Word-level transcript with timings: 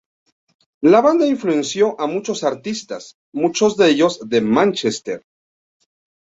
La 0.93 1.01
banda 1.05 1.27
influenció 1.31 1.89
a 2.05 2.07
muchos 2.07 2.43
artistas, 2.43 3.05
muchos 3.41 3.77
de 3.77 3.87
ellos 3.91 4.17
de 4.29 4.41
Mánchester. 4.41 5.21